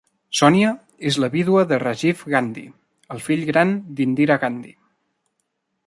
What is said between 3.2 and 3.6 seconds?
fill